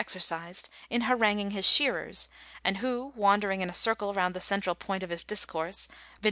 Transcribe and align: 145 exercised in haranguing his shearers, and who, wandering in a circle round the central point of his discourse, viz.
145 0.01 0.41
exercised 0.41 0.69
in 0.89 1.01
haranguing 1.01 1.51
his 1.51 1.63
shearers, 1.63 2.27
and 2.63 2.77
who, 2.77 3.13
wandering 3.15 3.61
in 3.61 3.69
a 3.69 3.71
circle 3.71 4.15
round 4.15 4.33
the 4.35 4.39
central 4.39 4.73
point 4.73 5.03
of 5.03 5.11
his 5.11 5.23
discourse, 5.23 5.85
viz. 5.85 5.97